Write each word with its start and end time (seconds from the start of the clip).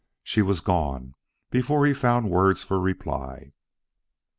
She 0.23 0.41
was 0.41 0.61
gone 0.61 1.13
before 1.51 1.85
he 1.85 1.93
found 1.93 2.31
words 2.31 2.63
for 2.63 2.79
reply. 2.81 3.53